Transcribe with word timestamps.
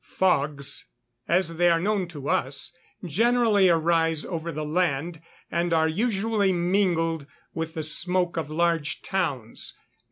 _Fogs, 0.03 0.87
as 1.27 1.57
they 1.57 1.69
are 1.69 1.79
known 1.79 2.07
to 2.07 2.27
us, 2.27 2.75
generally 3.05 3.69
arise 3.69 4.25
over 4.25 4.51
the 4.51 4.65
land, 4.65 5.21
and 5.51 5.73
are 5.75 5.87
usually 5.87 6.51
mingled 6.51 7.27
with 7.53 7.75
the 7.75 7.83
smoke 7.83 8.35
of 8.35 8.49
large 8.49 9.03
towns. 9.03 9.77